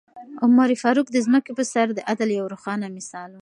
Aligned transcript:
عمر 0.43 0.69
فاروق 0.83 1.07
د 1.11 1.17
ځمکې 1.25 1.51
په 1.57 1.63
سر 1.71 1.87
د 1.93 1.99
عدل 2.09 2.29
یو 2.39 2.45
روښانه 2.53 2.87
مثال 2.97 3.29
و. 3.29 3.29